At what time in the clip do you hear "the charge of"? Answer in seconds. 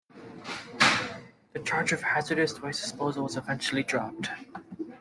1.53-2.01